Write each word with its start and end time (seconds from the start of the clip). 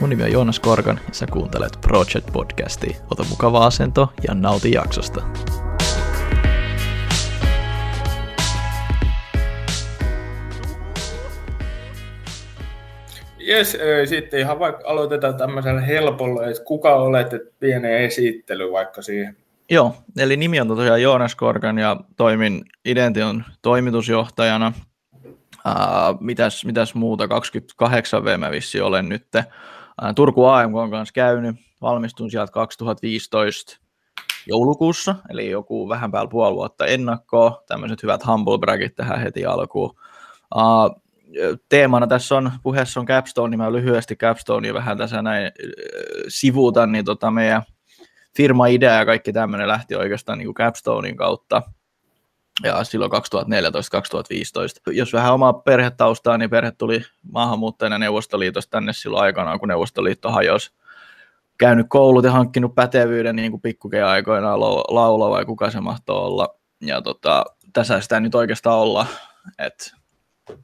Mun 0.00 0.10
nimi 0.10 0.22
on 0.22 0.32
Joonas 0.32 0.60
Korkan 0.60 1.00
ja 1.08 1.14
sä 1.14 1.26
kuuntelet 1.26 1.78
Project 1.80 2.32
Podcastia. 2.32 2.96
Ota 3.10 3.24
mukava 3.30 3.66
asento 3.66 4.12
ja 4.28 4.34
nauti 4.34 4.72
jaksosta. 4.72 5.22
Jes, 13.38 13.78
sitten 14.04 14.40
ihan 14.40 14.58
vaikka 14.58 14.88
aloitetaan 14.88 15.36
tämmöisellä 15.36 15.80
helpolla, 15.80 16.46
että 16.46 16.64
kuka 16.64 16.94
olet, 16.94 17.32
että 17.32 17.52
pieni 17.60 17.94
esittely 17.94 18.72
vaikka 18.72 19.02
siihen. 19.02 19.36
Joo, 19.70 19.96
eli 20.18 20.36
nimi 20.36 20.60
on 20.60 20.68
tosiaan 20.68 21.02
Joonas 21.02 21.34
Korkan 21.34 21.78
ja 21.78 21.96
toimin 22.16 22.64
Idention 22.84 23.44
toimitusjohtajana. 23.62 24.72
Uh, 25.26 26.20
mitäs, 26.20 26.64
mitäs 26.64 26.94
muuta, 26.94 27.28
28 27.28 28.24
V 28.24 28.38
mä 28.38 28.50
vissi 28.50 28.80
olen 28.80 29.08
nyt 29.08 29.26
Turku 30.14 30.44
AMK 30.44 30.76
on 30.76 30.90
kanssa 30.90 31.12
käynyt, 31.12 31.56
valmistun 31.82 32.30
sieltä 32.30 32.52
2015 32.52 33.78
joulukuussa, 34.46 35.14
eli 35.30 35.50
joku 35.50 35.88
vähän 35.88 36.12
päällä 36.12 36.30
puoli 36.30 36.54
vuotta 36.54 36.86
ennakkoa, 36.86 37.62
tämmöiset 37.68 38.02
hyvät 38.02 38.26
humble 38.26 38.58
bragit 38.58 38.94
tähän 38.94 39.20
heti 39.20 39.46
alkuun. 39.46 39.94
Uh, 40.54 41.02
teemana 41.68 42.06
tässä 42.06 42.36
on, 42.36 42.52
puheessa 42.62 43.00
on 43.00 43.06
Capstone, 43.06 43.50
niin 43.50 43.58
mä 43.58 43.72
lyhyesti 43.72 44.16
Capstonea 44.16 44.74
vähän 44.74 44.98
tässä 44.98 45.22
näin 45.22 45.52
sivuutan, 46.28 46.92
niin 46.92 47.04
tota 47.04 47.30
meidän 47.30 47.62
firma-idea 48.36 48.94
ja 48.94 49.06
kaikki 49.06 49.32
tämmöinen 49.32 49.68
lähti 49.68 49.94
oikeastaan 49.94 50.38
niin 50.38 50.46
kuin 50.46 50.54
Capstonein 50.54 51.16
kautta 51.16 51.62
ja 52.62 52.84
silloin 52.84 53.10
2014-2015. 53.12 54.92
Jos 54.92 55.12
vähän 55.12 55.34
omaa 55.34 55.52
perhetaustaa, 55.52 56.38
niin 56.38 56.50
perhe 56.50 56.70
tuli 56.70 57.00
maahanmuuttajana 57.32 57.98
Neuvostoliitosta 57.98 58.70
tänne 58.70 58.92
silloin 58.92 59.22
aikanaan, 59.22 59.58
kun 59.58 59.68
Neuvostoliitto 59.68 60.30
hajosi. 60.30 60.70
Käynyt 61.58 61.86
koulut 61.88 62.24
ja 62.24 62.30
hankkinut 62.30 62.74
pätevyyden 62.74 63.36
niin 63.36 63.50
kuin 63.50 63.62
aikoina 64.06 64.60
laula 64.60 65.30
vai 65.30 65.44
kuka 65.44 65.70
se 65.70 65.80
mahtoi 65.80 66.16
olla. 66.16 66.56
Ja 66.80 67.02
tota, 67.02 67.44
tässä 67.72 68.00
sitä 68.00 68.20
nyt 68.20 68.34
oikeastaan 68.34 68.78
olla. 68.78 69.06
Et 69.58 69.94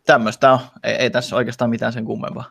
tämmöistä 0.07 0.53
on. 0.53 0.59
Ei, 0.83 0.95
ei 0.95 1.11
tässä 1.11 1.37
oikeastaan 1.37 1.71
mitään 1.71 1.93
sen 1.93 2.05
kummempaa. 2.05 2.51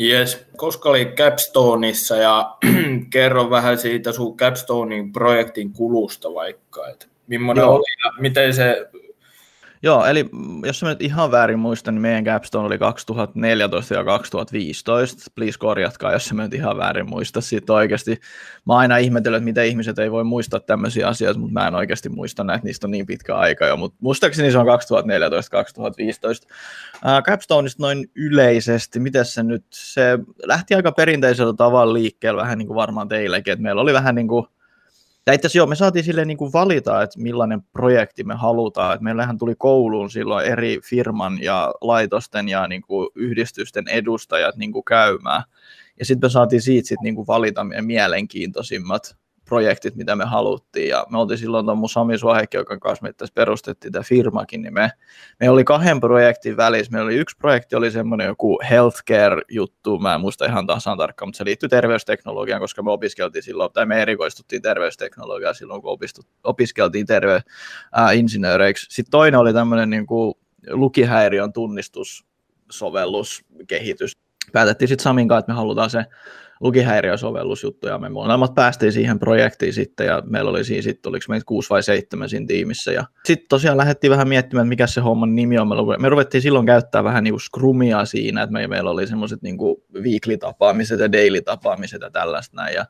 Yes. 0.00 0.46
Koska 0.56 0.88
oli 0.88 1.12
Capstoneissa 1.16 2.16
ja 2.16 2.56
kerro 3.12 3.50
vähän 3.50 3.78
siitä 3.78 4.12
sun 4.12 4.36
Capstonein 4.36 5.12
projektin 5.12 5.72
kulusta 5.72 6.34
vaikka, 6.34 6.88
että 6.88 7.06
millainen 7.38 7.62
Joo. 7.62 7.74
oli 7.74 7.84
ja 8.04 8.12
miten 8.20 8.54
se 8.54 8.90
Joo, 9.82 10.06
eli 10.06 10.30
jos 10.64 10.82
mä 10.82 10.88
nyt 10.88 11.02
ihan 11.02 11.30
väärin 11.30 11.58
muistan, 11.58 11.94
niin 11.94 12.02
meidän 12.02 12.24
capstone 12.24 12.66
oli 12.66 12.78
2014 12.78 13.94
ja 13.94 14.04
2015. 14.04 15.30
Please 15.34 15.58
korjatkaa, 15.58 16.12
jos 16.12 16.32
mä 16.32 16.42
nyt 16.42 16.54
ihan 16.54 16.76
väärin 16.76 17.10
muista. 17.10 17.40
Siitä 17.40 17.72
oikeasti, 17.72 18.20
mä 18.66 18.76
aina 18.76 18.96
ihmetellyt, 18.96 19.36
että 19.36 19.44
miten 19.44 19.66
ihmiset 19.66 19.98
ei 19.98 20.10
voi 20.10 20.24
muistaa 20.24 20.60
tämmöisiä 20.60 21.08
asioita, 21.08 21.40
mutta 21.40 21.52
mä 21.52 21.68
en 21.68 21.74
oikeasti 21.74 22.08
muista 22.08 22.44
näitä, 22.44 22.64
niistä 22.64 22.86
on 22.86 22.90
niin 22.90 23.06
pitkä 23.06 23.36
aika 23.36 23.66
jo. 23.66 23.76
Mutta 23.76 23.98
muistaakseni 24.00 24.52
se 24.52 24.58
on 24.58 24.66
2014-2015. 24.66 24.70
Uh, 24.70 24.82
Capstoneista 27.22 27.82
noin 27.82 28.10
yleisesti, 28.14 29.00
miten 29.00 29.24
se 29.24 29.42
nyt, 29.42 29.64
se 29.70 30.18
lähti 30.44 30.74
aika 30.74 30.92
perinteisellä 30.92 31.52
tavalla 31.52 31.92
liikkeelle, 31.92 32.42
vähän 32.42 32.58
niin 32.58 32.68
kuin 32.68 32.76
varmaan 32.76 33.08
teillekin, 33.08 33.52
että 33.52 33.62
meillä 33.62 33.80
oli 33.80 33.92
vähän 33.92 34.14
niin 34.14 34.28
kuin 34.28 34.46
ja 35.26 35.32
itse 35.32 35.48
joo, 35.54 35.66
me 35.66 35.76
saatiin 35.76 36.04
sille 36.04 36.24
niin 36.24 36.36
kuin 36.36 36.52
valita, 36.52 37.02
että 37.02 37.20
millainen 37.20 37.62
projekti 37.62 38.24
me 38.24 38.34
halutaan. 38.34 38.94
Että 38.94 39.04
meillähän 39.04 39.38
tuli 39.38 39.54
kouluun 39.58 40.10
silloin 40.10 40.46
eri 40.46 40.80
firman 40.84 41.42
ja 41.42 41.74
laitosten 41.80 42.48
ja 42.48 42.68
niin 42.68 42.82
kuin 42.82 43.08
yhdistysten 43.14 43.88
edustajat 43.88 44.56
niin 44.56 44.72
kuin 44.72 44.84
käymään. 44.84 45.42
Ja 45.98 46.04
sitten 46.04 46.28
me 46.28 46.30
saatiin 46.30 46.62
siitä 46.62 46.88
sit 46.88 47.00
niin 47.02 47.14
kuin 47.14 47.26
valita 47.26 47.64
meidän 47.64 47.84
mielenkiintoisimmat 47.84 49.16
projektit, 49.50 49.96
mitä 49.96 50.16
me 50.16 50.24
haluttiin. 50.24 50.88
Ja 50.88 51.06
me 51.10 51.18
oltiin 51.18 51.38
silloin 51.38 51.66
tuon 51.66 51.78
mun 51.78 51.88
Sami 51.88 52.18
Suohekki, 52.18 52.56
joka 52.56 52.78
kanssa 52.78 53.02
me 53.02 53.12
tässä 53.12 53.32
perustettiin 53.34 53.92
tämä 53.92 54.02
firmakin, 54.02 54.62
niin 54.62 54.74
me, 54.74 54.90
me 55.40 55.50
oli 55.50 55.64
kahden 55.64 56.00
projektin 56.00 56.56
välissä. 56.56 56.92
Meillä 56.92 57.06
oli 57.06 57.16
yksi 57.16 57.36
projekti, 57.36 57.76
oli 57.76 57.90
semmoinen 57.90 58.26
joku 58.26 58.60
healthcare-juttu, 58.70 59.98
mä 59.98 60.14
en 60.14 60.20
muista 60.20 60.46
ihan 60.46 60.66
tasan 60.66 60.98
tarkkaan, 60.98 61.28
mutta 61.28 61.38
se 61.38 61.44
liittyy 61.44 61.68
terveysteknologiaan, 61.68 62.60
koska 62.60 62.82
me 62.82 62.90
opiskeltiin 62.90 63.42
silloin, 63.42 63.72
tai 63.72 63.86
me 63.86 64.02
erikoistuttiin 64.02 64.62
terveysteknologiaan 64.62 65.54
silloin, 65.54 65.82
kun 65.82 65.98
opiskeltiin 66.44 67.06
terveysinsinööreiksi. 67.06 68.86
Sitten 68.90 69.10
toinen 69.10 69.40
oli 69.40 69.52
tämmöinen 69.52 69.90
niin 69.90 70.06
kuin 70.06 70.34
lukihäiriön 70.70 71.52
tunnistussovellus, 71.52 73.44
Päätettiin 74.52 74.88
sitten 74.88 75.02
Samin 75.02 75.28
kanssa, 75.28 75.38
että 75.38 75.52
me 75.52 75.56
halutaan 75.56 75.90
se 75.90 76.04
lukihäiriösovellusjuttu, 76.60 77.88
ja 77.88 77.98
me 77.98 78.08
molemmat 78.08 78.54
päästiin 78.54 78.92
siihen 78.92 79.18
projektiin 79.18 79.72
sitten, 79.72 80.06
ja 80.06 80.22
meillä 80.26 80.50
oli 80.50 80.64
siinä 80.64 80.82
sitten, 80.82 81.10
oliko 81.10 81.24
meitä 81.28 81.44
kuusi 81.46 81.70
vai 81.70 81.82
seitsemän 81.82 82.28
siinä 82.28 82.46
tiimissä, 82.46 82.92
ja 82.92 83.04
sitten 83.24 83.48
tosiaan 83.48 83.78
lähdettiin 83.78 84.10
vähän 84.10 84.28
miettimään, 84.28 84.64
että 84.64 84.68
mikä 84.68 84.86
se 84.86 85.00
homman 85.00 85.34
nimi 85.34 85.58
on, 85.58 85.68
me 85.98 86.08
ruvettiin 86.08 86.42
silloin 86.42 86.66
käyttää 86.66 87.04
vähän 87.04 87.24
niin 87.24 87.40
scrumia 87.40 88.04
siinä, 88.04 88.42
että 88.42 88.68
meillä 88.68 88.90
oli 88.90 89.06
semmoiset 89.06 89.42
niin 89.42 89.56
weekly-tapaamiset 89.94 91.00
ja 91.00 91.12
daily-tapaamiset 91.12 92.02
ja 92.02 92.10
tällaista 92.10 92.56
näin, 92.56 92.74
ja 92.74 92.84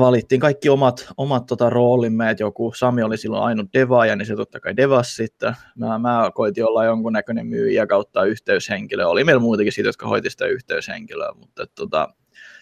valittiin 0.00 0.40
kaikki 0.40 0.68
omat, 0.68 1.08
omat 1.16 1.46
tota, 1.46 1.70
roolimme, 1.70 2.30
että 2.30 2.42
joku 2.42 2.72
Sami 2.76 3.02
oli 3.02 3.16
silloin 3.16 3.42
ainut 3.42 3.72
devaaja, 3.72 4.16
niin 4.16 4.26
se 4.26 4.36
totta 4.36 4.60
kai 4.60 4.76
devas 4.76 5.16
sitten. 5.16 5.56
Mä, 5.78 5.98
mä 5.98 6.30
koitin 6.34 6.64
olla 6.64 6.84
jonkunnäköinen 6.84 7.46
myyjä 7.46 7.86
kautta 7.86 8.24
yhteyshenkilö. 8.24 9.06
Oli 9.06 9.24
meillä 9.24 9.40
muutakin 9.40 9.72
siitä, 9.72 9.88
jotka 9.88 10.08
hoiti 10.08 10.30
sitä 10.30 10.46
yhteyshenkilöä, 10.46 11.32
mutta 11.34 11.62
et, 11.62 11.74
tota, 11.74 12.08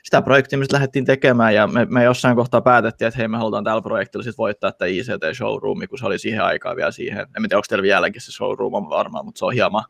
sitä 0.03 0.23
projektia 0.23 0.59
me 0.59 0.65
lähdettiin 0.73 1.05
tekemään 1.05 1.55
ja 1.55 1.67
me, 1.67 1.87
me, 1.91 2.05
jossain 2.05 2.37
kohtaa 2.37 2.61
päätettiin, 2.61 3.09
että 3.09 3.19
hei 3.19 3.29
me 3.29 3.37
halutaan 3.37 3.65
tällä 3.65 3.83
projektilla 3.83 4.25
sit 4.25 4.39
voittaa 4.39 4.73
tämä 4.73 4.89
ICT-showroom, 4.89 5.89
kun 5.89 5.99
se 5.99 6.07
oli 6.07 6.19
siihen 6.19 6.43
aikaan 6.43 6.77
vielä 6.77 6.91
siihen. 6.91 7.21
En 7.21 7.43
tiedä, 7.43 7.57
onko 7.57 7.67
teillä 7.69 7.83
vieläkin 7.83 8.21
se 8.23 8.33
showroom 8.33 8.75
on 8.75 8.89
varmaan, 8.89 9.25
mutta 9.25 9.39
se 9.39 9.45
on 9.45 9.53
hieman 9.53 9.85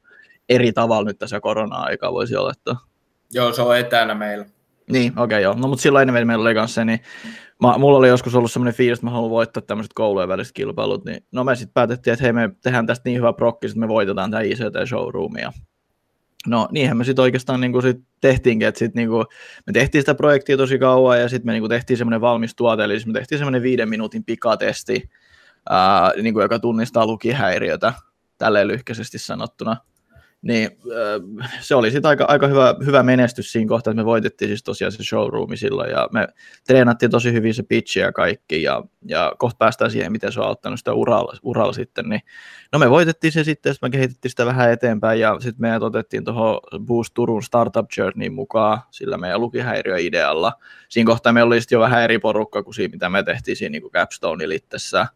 eri 0.48 0.72
tavalla 0.72 1.04
nyt 1.04 1.18
tässä 1.18 1.40
korona-aikaa 1.40 2.12
voisi 2.12 2.36
olettaa. 2.36 2.76
Joo, 3.32 3.52
se 3.52 3.62
on 3.62 3.78
etänä 3.78 4.14
meillä. 4.14 4.53
Niin, 4.90 5.12
okei 5.12 5.24
okay, 5.24 5.40
joo. 5.40 5.54
No 5.54 5.68
mutta 5.68 5.82
silloin 5.82 6.08
ennen 6.08 6.26
meillä 6.26 6.42
oli 6.42 6.54
kanssa 6.54 6.74
se, 6.74 6.84
niin 6.84 7.00
mä, 7.62 7.78
mulla 7.78 7.98
oli 7.98 8.08
joskus 8.08 8.34
ollut 8.34 8.52
semmoinen 8.52 8.74
fiilis, 8.74 8.98
että 8.98 9.06
mä 9.06 9.10
haluan 9.10 9.30
voittaa 9.30 9.62
tämmöiset 9.62 9.92
koulujen 9.94 10.28
väliset 10.28 10.54
kilpailut, 10.54 11.04
niin 11.04 11.26
no 11.32 11.44
me 11.44 11.56
sitten 11.56 11.74
päätettiin, 11.74 12.12
että 12.12 12.22
hei 12.24 12.32
me 12.32 12.50
tehdään 12.62 12.86
tästä 12.86 13.08
niin 13.08 13.18
hyvä 13.18 13.32
prokki, 13.32 13.66
että 13.66 13.78
me 13.78 13.88
voitetaan 13.88 14.30
tämä 14.30 14.42
ICT-showroomia. 14.42 15.52
No 16.46 16.68
niinhän 16.72 16.96
me 16.96 17.04
sitten 17.04 17.22
oikeastaan 17.22 17.60
niin 17.60 17.82
sit 17.82 18.00
tehtiinkin, 18.20 18.68
että 18.68 18.78
sit 18.78 18.94
niin 18.94 19.10
me 19.66 19.72
tehtiin 19.72 20.02
sitä 20.02 20.14
projektia 20.14 20.56
tosi 20.56 20.78
kauan 20.78 21.20
ja 21.20 21.28
sitten 21.28 21.46
me 21.46 21.52
niin 21.52 21.68
tehtiin 21.68 21.96
semmoinen 21.96 22.20
valmis 22.20 22.54
tuote, 22.54 22.84
eli 22.84 22.98
me 23.06 23.12
tehtiin 23.12 23.38
semmoinen 23.38 23.62
viiden 23.62 23.88
minuutin 23.88 24.24
pikatesti, 24.24 25.10
ää, 25.70 26.12
niin 26.22 26.34
joka 26.34 26.58
tunnistaa 26.58 27.06
lukihäiriötä, 27.06 27.92
tälleen 28.38 28.68
lyhkäisesti 28.68 29.18
sanottuna 29.18 29.76
niin 30.44 30.70
se 31.60 31.74
oli 31.74 31.90
sitten 31.90 32.08
aika, 32.08 32.24
aika 32.28 32.46
hyvä, 32.46 32.74
hyvä 32.86 33.02
menestys 33.02 33.52
siinä 33.52 33.68
kohtaa, 33.68 33.90
että 33.90 34.02
me 34.02 34.04
voitettiin 34.04 34.48
siis 34.48 34.62
tosiaan 34.62 34.92
se 34.92 35.02
showroomi 35.02 35.56
silloin, 35.56 35.90
ja 35.90 36.08
me 36.12 36.28
treenattiin 36.66 37.10
tosi 37.10 37.32
hyvin 37.32 37.54
se 37.54 37.62
pitchi 37.62 38.00
ja 38.00 38.12
kaikki, 38.12 38.62
ja, 38.62 38.82
ja 39.06 39.32
kohta 39.38 39.58
päästään 39.58 39.90
siihen, 39.90 40.12
miten 40.12 40.32
se 40.32 40.40
on 40.40 40.46
auttanut 40.46 40.78
sitä 40.78 40.92
uralla, 40.92 41.34
uralla 41.42 41.72
sitten, 41.72 42.08
niin 42.08 42.20
no 42.72 42.78
me 42.78 42.90
voitettiin 42.90 43.32
se 43.32 43.44
sitten, 43.44 43.70
ja 43.70 43.74
me 43.82 43.90
kehitettiin 43.90 44.30
sitä 44.30 44.46
vähän 44.46 44.70
eteenpäin, 44.70 45.20
ja 45.20 45.36
sitten 45.40 45.60
me 45.60 45.76
otettiin 45.76 46.24
tuohon 46.24 46.60
Boost 46.80 47.14
Turun 47.14 47.42
Startup 47.42 47.86
Journeyin 47.98 48.34
mukaan, 48.34 48.78
sillä 48.90 49.18
meidän 49.18 49.40
lukihäiriöidealla. 49.40 50.52
Siinä 50.88 51.06
kohtaa 51.06 51.32
meillä 51.32 51.46
oli 51.46 51.60
sitten 51.60 51.76
jo 51.76 51.80
vähän 51.80 52.02
eri 52.02 52.18
porukka 52.18 52.62
kuin 52.62 52.74
siinä, 52.74 52.92
mitä 52.92 53.08
me 53.08 53.22
tehtiin 53.22 53.56
siinä 53.56 53.72
niin 53.72 53.90
Capstone 53.90 54.48
littessä, 54.48 55.06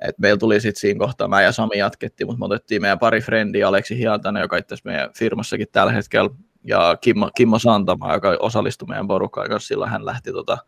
et 0.00 0.18
meillä 0.18 0.38
tuli 0.38 0.60
sitten 0.60 0.80
siinä 0.80 0.98
kohtaa, 0.98 1.28
mä 1.28 1.42
ja 1.42 1.52
Sami 1.52 1.78
jatkettiin, 1.78 2.26
mutta 2.26 2.38
me 2.38 2.44
otettiin 2.44 2.82
meidän 2.82 2.98
pari 2.98 3.20
frendiä, 3.20 3.68
Aleksi 3.68 3.98
Hiantanen, 3.98 4.40
joka 4.40 4.56
itse 4.56 4.76
meidän 4.84 5.10
firmassakin 5.16 5.66
tällä 5.72 5.92
hetkellä, 5.92 6.30
ja 6.64 6.96
Kimmo, 7.00 7.30
Kimmo 7.36 7.58
Santama, 7.58 8.14
joka 8.14 8.36
osallistui 8.40 8.88
meidän 8.88 9.08
porukkaan 9.08 9.48
kanssa, 9.48 9.68
silloin 9.68 9.90
hän 9.90 10.06
lähti 10.06 10.32
tota, 10.32 10.58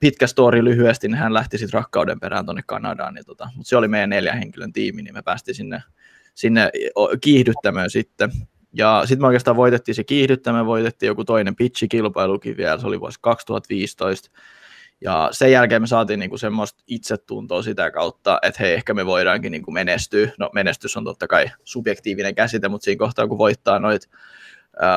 pitkä 0.00 0.26
story 0.26 0.64
lyhyesti, 0.64 1.08
niin 1.08 1.18
hän 1.18 1.34
lähti 1.34 1.58
sitten 1.58 1.78
rakkauden 1.78 2.20
perään 2.20 2.44
tuonne 2.44 2.62
Kanadaan, 2.66 3.14
niin 3.14 3.24
tota, 3.24 3.48
mutta 3.56 3.68
se 3.68 3.76
oli 3.76 3.88
meidän 3.88 4.10
neljän 4.10 4.38
henkilön 4.38 4.72
tiimi, 4.72 5.02
niin 5.02 5.14
me 5.14 5.22
päästiin 5.22 5.54
sinne, 5.54 5.82
sinne 6.34 6.70
kiihdyttämään 7.20 7.90
sitten. 7.90 8.30
Ja 8.72 9.02
sitten 9.04 9.22
me 9.22 9.26
oikeastaan 9.26 9.56
voitettiin 9.56 9.94
se 9.94 10.04
kiihdyttämään, 10.04 10.66
voitettiin 10.66 11.08
joku 11.08 11.24
toinen 11.24 11.56
pitchikilpailukin 11.56 12.56
vielä, 12.56 12.78
se 12.78 12.86
oli 12.86 13.00
vuosi 13.00 13.18
2015, 13.20 14.30
ja 15.00 15.28
sen 15.32 15.52
jälkeen 15.52 15.82
me 15.82 15.86
saatiin 15.86 16.20
niinku 16.20 16.38
semmoista 16.38 16.82
itsetuntoa 16.86 17.62
sitä 17.62 17.90
kautta, 17.90 18.38
että 18.42 18.62
hei, 18.62 18.74
ehkä 18.74 18.94
me 18.94 19.06
voidaankin 19.06 19.52
niinku 19.52 19.70
menestyä. 19.70 20.30
No 20.38 20.50
menestys 20.54 20.96
on 20.96 21.04
totta 21.04 21.28
kai 21.28 21.46
subjektiivinen 21.64 22.34
käsite, 22.34 22.68
mutta 22.68 22.84
siinä 22.84 22.98
kohtaa 22.98 23.28
kun 23.28 23.38
voittaa 23.38 23.78
noit 23.78 24.08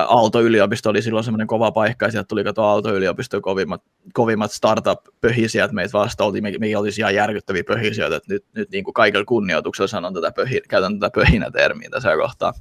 Aalto-yliopisto 0.08 0.90
oli 0.90 1.02
silloin 1.02 1.24
semmoinen 1.24 1.48
kova 1.48 1.72
paikka, 1.72 2.06
ja 2.06 2.12
sieltä 2.12 2.28
tuli 2.28 2.44
kato 2.44 2.64
Aalto-yliopiston 2.64 3.42
kovimmat, 3.42 3.84
kovimmat 4.14 4.52
startup-pöhisijät 4.52 5.72
meitä 5.72 5.94
vasta, 5.94 6.24
oltiin, 6.24 6.44
me, 6.44 6.54
me 6.60 6.78
oltiin 6.78 6.94
ihan 6.98 7.16
järkyttäviä 7.16 7.64
pöhisijöitä, 7.64 8.16
että 8.16 8.34
nyt, 8.34 8.46
nyt 8.54 8.70
niin 8.72 8.84
kuin 8.84 8.94
kaikilla 8.94 9.26
kunnioituksella 9.26 9.88
sanon 9.88 10.14
tätä 10.14 10.32
pöhi, 10.32 10.62
käytän 10.70 11.00
tätä 11.00 11.14
pöhinä-termiä 11.16 11.90
tässä 11.90 12.16
kohtaa. 12.16 12.54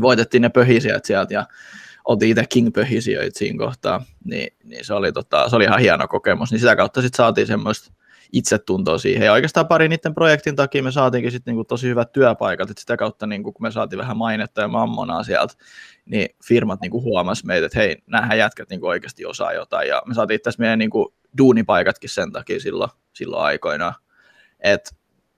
Voitettiin 0.00 0.42
ne 0.42 0.48
pöhisijät 0.48 1.04
sieltä, 1.04 1.34
ja 1.34 1.46
oltiin 2.06 2.30
itse 2.30 2.44
King-pöhisijöitä 2.48 3.38
siinä 3.38 3.58
kohtaa, 3.58 4.04
niin, 4.24 4.48
niin 4.64 4.84
se, 4.84 4.94
oli 4.94 5.12
tota, 5.12 5.48
se 5.48 5.56
oli 5.56 5.64
ihan 5.64 5.80
hieno 5.80 6.08
kokemus, 6.08 6.50
niin 6.50 6.60
sitä 6.60 6.76
kautta 6.76 7.02
sitten 7.02 7.16
saatiin 7.16 7.46
semmoista 7.46 7.92
itsetuntoa 8.32 8.98
siihen. 8.98 9.26
Ja 9.26 9.32
oikeastaan 9.32 9.68
pari 9.68 9.88
niiden 9.88 10.14
projektin 10.14 10.56
takia 10.56 10.82
me 10.82 10.92
saatiinkin 10.92 11.32
sitten 11.32 11.52
niinku 11.52 11.64
tosi 11.64 11.88
hyvät 11.88 12.12
työpaikat, 12.12 12.70
että 12.70 12.80
sitä 12.80 12.96
kautta 12.96 13.26
niinku, 13.26 13.52
kun 13.52 13.66
me 13.66 13.70
saatiin 13.70 13.98
vähän 13.98 14.16
mainetta 14.16 14.60
ja 14.60 14.68
mammonaa 14.68 15.22
sieltä, 15.22 15.54
niin 16.06 16.28
firmat 16.44 16.80
niinku 16.80 17.02
huomasi 17.02 17.46
meitä, 17.46 17.66
että 17.66 17.78
hei, 17.78 17.96
nämä 18.06 18.34
jätkät 18.34 18.70
niinku 18.70 18.86
oikeasti 18.86 19.26
osaa 19.26 19.52
jotain. 19.52 19.88
Ja 19.88 20.02
me 20.06 20.14
saatiin 20.14 20.40
tässä 20.40 20.60
meidän 20.60 20.78
niinku 20.78 21.14
duunipaikatkin 21.38 22.10
sen 22.10 22.32
takia 22.32 22.60
silloin, 22.60 22.90
silloin 23.12 23.44
aikoinaan. 23.44 23.94
Että 24.60 24.90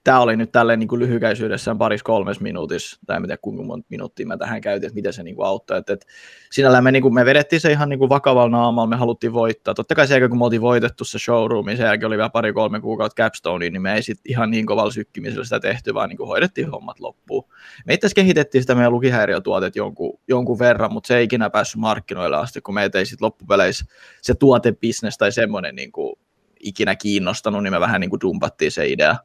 tämä 0.03 0.19
oli 0.19 0.37
nyt 0.37 0.51
tälleen 0.51 0.79
niin 0.79 0.87
kuin 0.87 0.99
lyhykäisyydessään 0.99 1.77
paris 1.77 2.03
kolmes 2.03 2.39
minuutissa, 2.39 2.99
tai 3.05 3.19
miten 3.19 3.37
kuinka 3.41 3.63
monta 3.63 3.87
minuuttia 3.89 4.25
mä 4.25 4.37
tähän 4.37 4.61
käytin, 4.61 4.87
että 4.87 4.95
miten 4.95 5.13
se 5.13 5.23
niin 5.23 5.35
kuin 5.35 5.45
auttoi. 5.45 5.77
Et, 5.77 5.89
et 5.89 6.05
sinällään 6.51 6.83
me, 6.83 6.91
niin 6.91 7.01
kuin, 7.01 7.13
me 7.13 7.25
vedettiin 7.25 7.59
se 7.59 7.71
ihan 7.71 7.89
niin 7.89 7.99
kuin 7.99 8.09
vakavalla 8.09 8.57
naamalla, 8.57 8.89
me 8.89 8.95
haluttiin 8.95 9.33
voittaa. 9.33 9.73
Totta 9.73 9.95
kai 9.95 10.07
se 10.07 10.29
kun 10.29 10.37
me 10.37 10.45
oltiin 10.45 10.61
voitettu 10.61 11.03
se 11.03 11.19
showroom, 11.19 11.65
sen 11.65 11.79
jälkeen 11.79 12.07
oli 12.07 12.17
vielä 12.17 12.29
pari-kolme 12.29 12.81
kuukautta 12.81 13.23
capstone, 13.23 13.69
niin 13.69 13.81
me 13.81 13.93
ei 13.93 14.03
sit 14.03 14.19
ihan 14.25 14.51
niin 14.51 14.65
kovalla 14.65 14.91
sykkimisellä 14.91 15.43
sitä 15.43 15.59
tehty, 15.59 15.93
vaan 15.93 16.09
niin 16.09 16.17
kuin 16.17 16.27
hoidettiin 16.27 16.71
hommat 16.71 16.99
loppuun. 16.99 17.43
Me 17.85 17.93
itse 17.93 18.07
kehitettiin 18.15 18.61
sitä 18.63 18.75
meidän 18.75 18.91
lukihäiriötuotet 18.91 19.75
jonkun, 19.75 20.19
jonkun 20.27 20.59
verran, 20.59 20.93
mutta 20.93 21.07
se 21.07 21.17
ei 21.17 21.23
ikinä 21.23 21.49
päässyt 21.49 21.81
markkinoille 21.81 22.37
asti, 22.37 22.61
kun 22.61 22.73
meitä 22.73 22.99
ei 22.99 23.05
sitten 23.05 23.25
loppupeleissä 23.25 23.85
se 24.21 24.33
tuotebisnes 24.33 25.17
tai 25.17 25.31
semmoinen 25.31 25.75
niin 25.75 25.91
kuin 25.91 26.15
ikinä 26.59 26.95
kiinnostanut, 26.95 27.63
niin 27.63 27.73
me 27.73 27.79
vähän 27.79 28.01
niin 28.01 28.09
kuin 28.09 28.21
dumpattiin 28.21 28.71
se 28.71 28.87
idea 28.87 29.15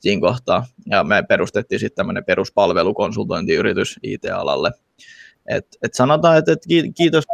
siinä 0.00 0.20
kohtaa. 0.20 0.66
Ja 0.86 1.04
me 1.04 1.22
perustettiin 1.22 1.78
sitten 1.78 1.96
tämmöinen 1.96 2.24
peruspalvelukonsultointiyritys 2.24 3.98
IT-alalle. 4.02 4.72
Et, 5.48 5.66
et 5.82 5.94
sanotaan, 5.94 6.38
että 6.38 6.52
et 6.52 6.62
kiitos 6.96 7.24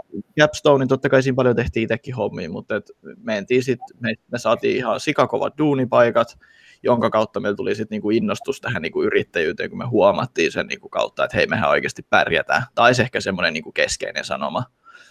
Capstone, 0.40 0.82
niin 0.82 0.88
totta 0.88 1.08
kai 1.08 1.22
siinä 1.22 1.36
paljon 1.36 1.56
tehtiin 1.56 1.84
itsekin 1.84 2.14
hommia, 2.14 2.50
mutta 2.50 2.76
et 2.76 2.90
mentiin 3.16 3.62
sit, 3.62 3.80
me, 4.00 4.14
me 4.32 4.38
saatiin 4.38 4.76
ihan 4.76 5.00
sikakovat 5.00 5.58
duunipaikat, 5.58 6.38
jonka 6.82 7.10
kautta 7.10 7.40
meillä 7.40 7.56
tuli 7.56 7.74
sitten 7.74 7.96
niinku 7.96 8.10
innostus 8.10 8.60
tähän 8.60 8.82
niinku 8.82 9.02
yrittäjyyteen, 9.02 9.70
kun 9.70 9.78
me 9.78 9.86
huomattiin 9.86 10.52
sen 10.52 10.66
niinku 10.66 10.88
kautta, 10.88 11.24
että 11.24 11.36
hei, 11.36 11.46
mehän 11.46 11.70
oikeasti 11.70 12.02
pärjätään. 12.10 12.62
Tai 12.74 12.94
se 12.94 13.02
ehkä 13.02 13.20
semmoinen 13.20 13.52
niinku 13.52 13.72
keskeinen 13.72 14.24
sanoma 14.24 14.64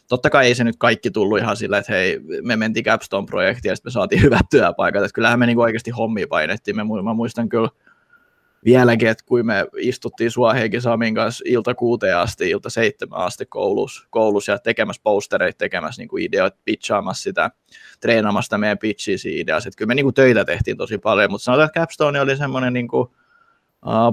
totta 0.08 0.30
kai 0.30 0.46
ei 0.46 0.56
se 0.56 0.64
nyt 0.64 0.76
kaikki 0.80 1.12
tullut 1.12 1.40
ihan 1.40 1.58
sillä, 1.58 1.78
että 1.78 1.94
hei, 1.94 2.20
me 2.42 2.56
mentiin 2.56 2.86
Capstone-projektiin 2.86 3.70
ja 3.70 3.76
sitten 3.76 3.90
me 3.90 3.94
saatiin 3.94 4.22
hyvät 4.28 4.46
työpaikat, 4.50 5.04
että 5.04 5.16
kyllähän 5.16 5.40
me 5.40 5.46
niinku 5.46 5.62
oikeasti 5.62 5.92
hommia 5.92 6.28
painettiin, 6.28 6.76
me, 6.76 6.84
mä 7.04 7.14
muistan 7.14 7.50
kyllä 7.50 7.70
vieläkin, 8.66 9.10
että 9.10 9.24
kun 9.28 9.46
me 9.46 9.68
istuttiin 9.78 10.32
sua 10.32 10.54
Heikki 10.54 10.82
Samin 10.82 11.16
kanssa 11.16 11.44
ilta 11.48 11.76
kuuteen 11.76 12.18
asti, 12.18 12.50
ilta 12.50 12.70
seitsemän 12.70 13.20
asti 13.20 13.46
koulussa, 13.46 14.08
koulussa 14.10 14.52
ja 14.52 14.58
tekemässä 14.58 15.02
postereita, 15.04 15.58
tekemässä 15.58 16.02
niinku 16.02 16.18
ideoita, 16.18 16.58
pitchaamassa 16.66 17.24
sitä, 17.24 17.52
treenaamassa 18.00 18.48
sitä 18.48 18.58
meidän 18.58 18.78
pitchiä 18.78 19.18
siinä 19.18 19.58
että 19.58 19.78
kyllä 19.78 19.88
me 19.88 19.96
niinku 19.96 20.12
töitä 20.12 20.46
tehtiin 20.46 20.78
tosi 20.78 20.98
paljon, 20.98 21.32
mutta 21.32 21.46
sanotaan, 21.46 21.68
että 21.68 21.80
Capstone 21.80 22.22
oli 22.22 22.38
semmoinen 22.38 22.74
niinku, 22.74 23.16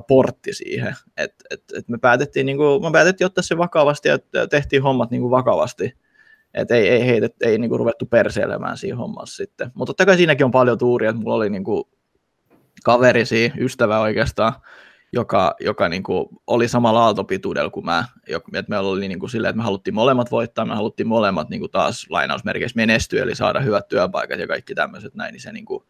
portti 0.08 0.52
siihen. 0.52 0.94
Et, 1.16 1.34
et, 1.50 1.62
et 1.76 1.88
me 1.88 1.98
päätettiin, 1.98 2.46
niin 2.46 2.56
kuin, 2.56 2.82
me 2.82 2.90
päätettiin 2.92 3.26
ottaa 3.26 3.42
se 3.42 3.58
vakavasti 3.58 4.08
ja 4.08 4.19
tehtiin 4.50 4.82
hommat 4.82 5.10
niin 5.10 5.20
kuin 5.20 5.30
vakavasti. 5.30 5.98
Et 6.54 6.70
ei, 6.70 6.88
ei, 6.88 7.06
heitet, 7.06 7.34
ei 7.42 7.58
niin 7.58 7.69
kuin 7.69 7.78
ruvettu 7.78 8.06
perseilemään 8.06 8.78
siinä 8.78 8.96
hommassa 8.96 9.36
sitten. 9.36 9.70
Mutta 9.74 9.90
totta 9.90 10.06
kai 10.06 10.16
siinäkin 10.16 10.44
on 10.44 10.50
paljon 10.50 10.78
tuuria, 10.78 11.10
että 11.10 11.22
mulla 11.22 11.36
oli 11.36 11.50
niin 11.50 11.64
kuin 11.64 11.84
kaveri 12.84 13.26
siinä, 13.26 13.54
ystävä 13.58 14.00
oikeastaan, 14.00 14.52
joka, 15.12 15.54
joka 15.60 15.88
niin 15.88 16.02
kuin 16.02 16.26
oli 16.46 16.69
samalla 16.69 17.04
aaltopituudella 17.04 17.70
kuin 17.70 17.86
mä. 17.86 18.04
Et 18.54 18.69
me 18.69 18.78
oli 18.78 19.08
niin 19.08 19.19
kuin 19.19 19.30
silleen, 19.30 19.50
että 19.50 19.58
me 19.58 19.64
haluttiin 19.64 19.94
molemmat 19.94 20.30
voittaa, 20.30 20.64
me 20.64 20.74
haluttiin 20.74 21.06
molemmat 21.06 21.48
niin 21.48 21.60
kuin 21.60 21.70
taas 21.70 22.06
lainausmerkeissä 22.10 22.76
menestyä, 22.76 23.22
eli 23.22 23.34
saada 23.34 23.60
hyvät 23.60 23.88
työpaikat 23.88 24.40
ja 24.40 24.46
kaikki 24.46 24.74
tämmöiset 24.74 25.14
näin, 25.14 25.32
niin 25.32 25.40
se 25.40 25.52
niin 25.52 25.64
kuin 25.64 25.84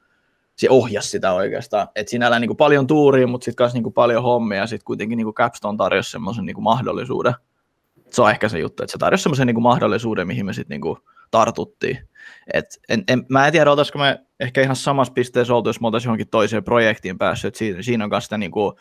se 0.67 0.71
ohjasi 0.71 1.09
sitä 1.09 1.33
oikeastaan. 1.33 1.89
Et 1.97 2.09
sinällään 2.09 2.41
niin 2.41 2.49
kuin 2.49 2.57
paljon 2.57 2.87
tuuria, 2.87 3.27
mutta 3.27 3.45
sitten 3.45 3.57
kanssa 3.57 3.79
niin 3.79 3.93
paljon 3.93 4.23
hommia, 4.23 4.59
ja 4.59 4.67
sitten 4.67 4.85
kuitenkin 4.85 5.17
niin 5.17 5.27
kuin 5.27 5.35
Capstone 5.35 5.79
tarjosi 5.79 6.11
semmoisen 6.11 6.45
niin 6.45 6.63
mahdollisuuden. 6.63 7.35
Se 8.11 8.23
on 8.23 8.31
ehkä 8.31 8.49
se 8.49 8.59
juttu, 8.59 8.83
että 8.83 8.93
se 8.93 8.99
tarjosi 8.99 9.23
semmoisen 9.23 9.47
niin 9.47 9.63
mahdollisuuden, 9.63 10.27
mihin 10.27 10.47
me 10.47 10.53
sitten 10.53 10.81
niin 10.81 10.97
tartuttiin. 11.31 11.99
Et 12.53 12.65
en, 12.89 13.05
en, 13.09 13.27
mä 13.29 13.47
en 13.47 13.53
tiedä, 13.53 13.71
oltaisiko 13.71 13.99
me 13.99 14.19
ehkä 14.41 14.63
ihan 14.63 14.77
samassa 14.77 15.13
pisteessä 15.13 15.55
oltu, 15.55 15.69
jos 15.69 15.81
me 15.81 15.87
oltaisiin 15.87 16.09
johonkin 16.09 16.29
toiseen 16.29 16.65
projektiin 16.65 17.19
päässyt, 17.19 17.49
että 17.49 17.59
siinä, 17.59 17.83
siinä 17.83 18.05
on 18.05 18.11
myös 18.11 18.25
sitä, 18.25 18.39
niin 18.39 18.51
kuin, 18.51 18.77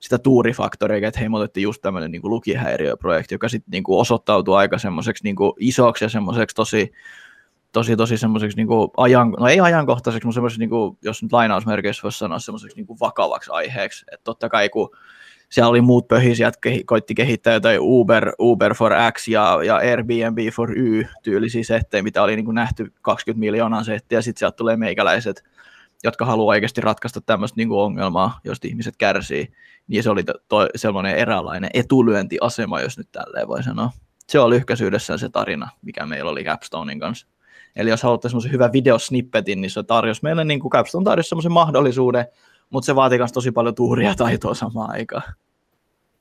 sitä 0.00 0.18
tuurifaktoria, 0.18 1.08
että 1.08 1.20
hei, 1.20 1.28
me 1.28 1.36
otettiin 1.36 1.62
just 1.62 1.82
tämmöinen 1.82 2.10
niin 2.10 2.22
lukihäiriöprojekti, 2.24 3.34
joka 3.34 3.48
sitten 3.48 3.70
niin 3.70 3.84
osoittautui 3.86 4.56
aika 4.56 4.78
semmoiseksi 4.78 5.24
niin 5.24 5.36
isoksi 5.58 6.04
ja 6.04 6.08
semmoiseksi 6.08 6.56
tosi 6.56 6.92
tosi, 7.74 7.96
tosi 7.96 8.18
semmoiseksi 8.18 8.56
niin 8.56 8.68
ajan, 8.96 9.30
no 9.30 9.46
ei 9.46 9.60
ajankohtaiseksi, 9.60 10.26
mutta 10.26 10.34
semmoiseksi, 10.34 10.60
niin 10.60 10.70
kuin, 10.70 10.98
jos 11.02 11.22
nyt 11.22 11.32
lainausmerkeissä 11.32 12.02
voisi 12.02 12.18
sanoa 12.18 12.38
semmoiseksi 12.38 12.76
niin 12.76 13.00
vakavaksi 13.00 13.50
aiheeksi. 13.52 14.04
Että 14.12 14.24
totta 14.24 14.48
kai 14.48 14.68
kun 14.68 14.90
siellä 15.48 15.70
oli 15.70 15.80
muut 15.80 16.08
pöhisijät, 16.08 16.54
koitti 16.86 17.14
kehittää 17.14 17.54
jotain 17.54 17.78
Uber, 17.80 18.32
Uber 18.38 18.74
for 18.74 18.92
X 19.12 19.28
ja, 19.28 19.58
ja 19.64 19.76
Airbnb 19.76 20.38
for 20.52 20.78
Y 20.78 21.04
tyylisiä 21.22 21.64
settejä, 21.64 22.02
mitä 22.02 22.22
oli 22.22 22.36
niin 22.36 22.44
kuin 22.44 22.54
nähty 22.54 22.92
20 23.02 23.40
miljoonaa 23.40 23.84
settiä, 23.84 24.18
ja 24.18 24.22
sitten 24.22 24.38
sieltä 24.38 24.56
tulee 24.56 24.76
meikäläiset, 24.76 25.44
jotka 26.04 26.24
haluaa 26.24 26.52
oikeasti 26.52 26.80
ratkaista 26.80 27.20
tämmöistä 27.20 27.56
niin 27.56 27.72
ongelmaa, 27.72 28.40
josta 28.44 28.68
ihmiset 28.68 28.96
kärsii. 28.96 29.48
Niin 29.88 30.02
se 30.02 30.10
oli 30.10 30.24
to, 30.48 30.68
sellainen 30.76 31.16
eräänlainen 31.16 31.70
etulyöntiasema, 31.74 32.80
jos 32.80 32.98
nyt 32.98 33.12
tälleen 33.12 33.48
voi 33.48 33.62
sanoa. 33.62 33.90
Se 34.28 34.38
oli 34.38 34.54
lyhkäisyydessään 34.54 35.18
se 35.18 35.28
tarina, 35.28 35.68
mikä 35.82 36.06
meillä 36.06 36.30
oli 36.30 36.44
Capstonein 36.44 37.00
kanssa. 37.00 37.26
Eli 37.76 37.90
jos 37.90 38.02
haluatte 38.02 38.28
semmoisen 38.28 38.52
hyvän 38.52 38.72
videosnippetin, 38.72 39.60
niin 39.60 39.70
se 39.70 39.82
tarjosi 39.82 40.20
meille, 40.22 40.44
niin 40.44 40.60
kuin 40.60 40.70
Capstone 40.70 41.04
tarjosi 41.04 41.28
semmoisen 41.28 41.52
mahdollisuuden, 41.52 42.26
mutta 42.70 42.86
se 42.86 42.94
vaatii 42.94 43.18
myös 43.18 43.32
tosi 43.32 43.52
paljon 43.52 43.74
tuuria 43.74 44.14
taitoa 44.14 44.54
samaan 44.54 44.90
aikaan. 44.90 45.34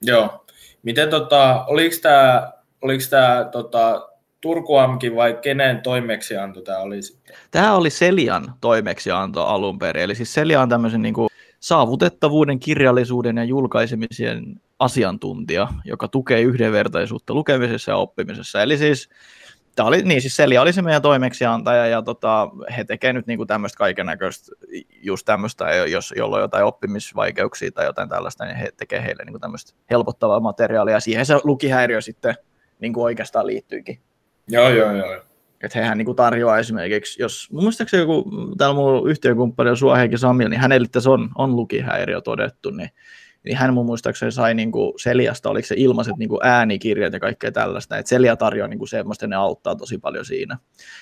Joo. 0.01 0.45
Miten 0.83 1.09
tota, 1.09 1.65
oliko 1.65 1.95
tämä 2.01 2.51
oliko 2.81 3.03
tää, 3.09 3.45
tota, 3.45 4.09
Turkuamkin 4.41 5.15
vai 5.15 5.38
kenen 5.41 5.81
toimeksianto 5.81 6.61
tämä 6.61 6.79
oli 6.79 7.01
sitten? 7.01 7.35
Tämä 7.51 7.75
oli 7.75 7.89
Selian 7.89 8.53
toimeksianto 8.61 9.45
alun 9.45 9.79
perin. 9.79 10.03
Eli 10.03 10.15
siis 10.15 10.33
Selia 10.33 10.61
on 10.61 10.69
tämmöisen 10.69 11.01
niin 11.01 11.13
kuin 11.13 11.29
saavutettavuuden, 11.59 12.59
kirjallisuuden 12.59 13.37
ja 13.37 13.44
julkaisemisen 13.44 14.61
asiantuntija, 14.80 15.68
joka 15.85 16.07
tukee 16.07 16.42
yhdenvertaisuutta 16.42 17.33
lukemisessa 17.33 17.92
ja 17.92 17.97
oppimisessa. 17.97 18.61
Eli 18.61 18.78
siis 18.78 19.09
Tämä 19.75 19.87
oli, 19.87 20.01
niin 20.01 20.21
siis 20.21 20.37
Celia 20.37 20.61
oli 20.61 20.73
se 20.73 20.81
meidän 20.81 21.01
toimeksiantaja 21.01 21.87
ja 21.87 22.01
tota, 22.01 22.49
he 22.77 22.83
tekevät 22.83 23.15
nyt 23.15 23.27
niinku 23.27 23.45
tämmöistä 23.45 23.77
kaiken 23.77 24.06
näköistä, 24.06 24.56
just 25.01 25.25
tämmöistä, 25.25 25.71
jos 25.71 26.13
jolla 26.18 26.35
on 26.35 26.42
jotain 26.42 26.65
oppimisvaikeuksia 26.65 27.71
tai 27.71 27.85
jotain 27.85 28.09
tällaista, 28.09 28.45
niin 28.45 28.57
he 28.57 28.71
tekevät 28.77 29.03
heille 29.03 29.23
niinku 29.25 29.39
tämmöistä 29.39 29.73
helpottavaa 29.92 30.39
materiaalia 30.39 30.94
ja 30.94 30.99
siihen 30.99 31.25
se 31.25 31.35
lukihäiriö 31.44 32.01
sitten 32.01 32.35
niinku 32.80 33.03
oikeastaan 33.03 33.47
liittyykin. 33.47 33.99
Joo, 34.47 34.69
joo, 34.69 34.92
joo. 34.95 35.21
Että 35.63 35.80
hehän 35.80 35.97
niinku 35.97 36.13
tarjoaa 36.13 36.59
esimerkiksi, 36.59 37.21
jos 37.21 37.49
muistaakseni 37.51 38.01
joku, 38.01 38.31
täällä 38.57 38.75
mun 38.75 39.09
yhtiökumppani 39.09 39.69
on 39.69 39.77
Suoheikki 39.77 40.18
Samil, 40.18 40.49
niin 40.49 40.61
hänelle 40.61 40.87
tässä 40.92 41.09
on, 41.09 41.30
on 41.35 41.56
lukihäiriö 41.56 42.21
todettu, 42.21 42.69
niin 42.69 42.89
niin 43.44 43.57
hän 43.57 43.73
mun 43.73 43.85
muistaakseni 43.85 44.31
sai 44.31 44.54
niin 44.54 44.71
kuin 44.71 44.94
Seliasta, 45.00 45.50
oliko 45.50 45.68
se 45.68 45.76
ilmaiset 45.78 46.18
niin 46.18 46.30
kuin 46.30 46.40
äänikirjat 46.44 47.14
ja 47.14 47.19
kaikkea 47.19 47.52
tällaista, 47.52 47.97
että 47.97 48.09
Selia 48.09 48.35
tarjoaa 48.35 48.68
niin 48.68 48.80
kuin 48.80 48.90
semmoista, 48.90 49.28
ne 49.28 49.35
auttaa 49.35 49.76
tosi 49.76 49.97
paljon 49.97 50.26
siinä. 50.26 50.57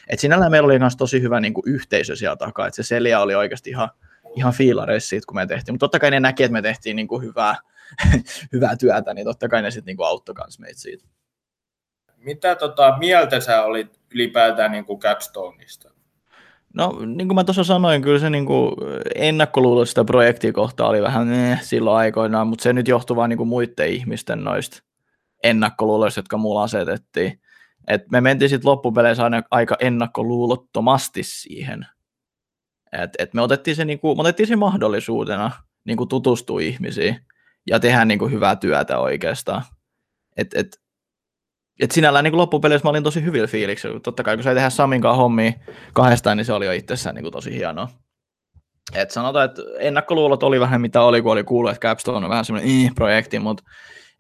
Et 0.07 0.19
sinällään 0.19 0.51
meillä 0.51 0.65
oli 0.65 0.79
myös 0.79 0.95
tosi 0.95 1.21
hyvä 1.21 1.39
niin 1.39 1.53
kuin 1.53 1.63
yhteisö 1.67 2.15
siellä 2.15 2.36
takaa, 2.36 2.67
että 2.67 2.75
se 2.75 2.83
Selia 2.83 3.19
oli 3.19 3.36
oikeasti 3.36 3.69
ihan, 3.69 3.89
ihan 4.36 4.53
fiilareissa 4.53 5.10
siitä, 5.10 5.25
kun 5.27 5.36
me 5.36 5.48
tehtiin, 5.48 5.74
mutta 5.74 5.83
totta 5.83 6.00
kai 6.00 6.12
ne 6.12 6.19
näki, 6.19 6.43
että 6.43 6.53
me 6.53 6.62
tehtiin 6.62 6.95
niin 6.95 7.07
kuin 7.07 7.24
hyvää, 7.24 7.55
hyvää 8.53 8.75
työtä, 8.75 9.13
niin 9.13 9.25
totta 9.25 9.50
kai 9.50 9.62
ne 9.62 9.71
sitten 9.71 9.95
niin 9.95 10.07
auttoi 10.07 10.36
myös 10.38 10.60
meitä 10.60 10.79
siitä. 10.79 11.05
Mitä 12.17 12.55
tota, 12.55 12.95
mieltä 13.00 13.39
sä 13.39 13.63
olit 13.63 14.00
ylipäätään 14.13 14.71
niin 14.71 14.86
kuin 14.86 15.00
Capstoneista? 15.00 16.00
No, 16.73 16.99
niin 17.05 17.27
kuin 17.27 17.35
mä 17.35 17.43
tuossa 17.43 17.63
sanoin, 17.63 18.01
kyllä 18.01 18.19
se 18.19 18.29
niin 18.29 18.45
kuin 18.45 18.75
ennakkoluulo 19.15 19.85
sitä 19.85 20.03
projektia 20.03 20.53
kohtaa 20.53 20.87
oli 20.87 21.01
vähän 21.01 21.33
eh, 21.33 21.61
silloin 21.61 21.97
aikoinaan, 21.97 22.47
mutta 22.47 22.63
se 22.63 22.73
nyt 22.73 22.87
johtuu 22.87 23.15
vain 23.15 23.29
niin 23.29 23.47
muiden 23.47 23.89
ihmisten 23.89 24.43
noista 24.43 24.83
ennakkoluuloista, 25.43 26.19
jotka 26.19 26.37
mulla 26.37 26.63
asetettiin. 26.63 27.41
Et 27.87 28.11
me 28.11 28.21
mentiin 28.21 28.49
sitten 28.49 28.69
loppupeleissä 28.69 29.23
aina 29.23 29.41
aika 29.51 29.77
ennakkoluulottomasti 29.79 31.23
siihen. 31.23 31.85
Et, 32.91 33.09
et 33.19 33.33
me, 33.33 33.41
otettiin 33.41 33.75
se, 33.75 33.85
niin 33.85 33.99
kuin, 33.99 34.17
me 34.17 34.21
otettiin 34.21 34.47
se 34.47 34.55
mahdollisuutena 34.55 35.51
niin 35.85 35.97
kuin 35.97 36.07
tutustua 36.07 36.61
ihmisiin 36.61 37.17
ja 37.67 37.79
tehdä 37.79 38.05
niin 38.05 38.19
kuin 38.19 38.31
hyvää 38.31 38.55
työtä 38.55 38.99
oikeastaan. 38.99 39.63
Et, 40.37 40.53
et, 40.53 40.80
et 41.81 41.91
sinällään 41.91 42.23
niin 42.23 42.38
loppupeleissä 42.38 42.85
mä 42.85 42.89
olin 42.89 43.03
tosi 43.03 43.23
hyvillä 43.23 43.47
fiiliksillä. 43.47 44.00
Totta 44.00 44.23
kai 44.23 44.38
kun 44.38 44.43
sai 44.43 44.55
tehdä 44.55 44.69
Samin 44.69 45.01
kanssa 45.01 45.21
hommia 45.21 45.51
kahdestaan, 45.93 46.38
niin 46.38 46.45
se 46.45 46.53
oli 46.53 46.65
jo 46.65 46.71
itsessään 46.71 47.15
niin 47.15 47.31
tosi 47.31 47.55
hienoa. 47.55 47.89
Et 48.95 49.11
sanotaan, 49.11 49.45
että 49.45 49.61
ennakkoluulot 49.79 50.43
oli 50.43 50.59
vähän 50.59 50.81
mitä 50.81 51.01
oli, 51.01 51.21
kun 51.21 51.31
oli 51.31 51.43
kuullut, 51.43 51.71
että 51.71 51.88
Capstone 51.88 52.25
on 52.25 52.29
vähän 52.29 52.45
semmoinen 52.45 52.95
projekti, 52.95 53.39
mutta 53.39 53.63